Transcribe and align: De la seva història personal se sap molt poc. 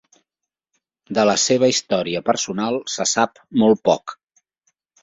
De 1.17 1.25
la 1.31 1.35
seva 1.43 1.69
història 1.75 2.25
personal 2.31 2.81
se 2.95 3.09
sap 3.13 3.45
molt 3.65 3.87
poc. 3.91 4.21